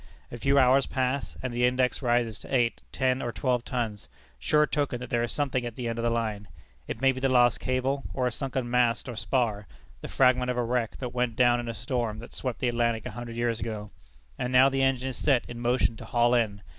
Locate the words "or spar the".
9.07-10.07